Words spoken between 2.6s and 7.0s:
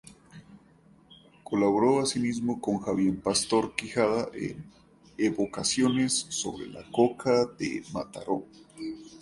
Javier Pastor Quijada en "Evocaciones sobre la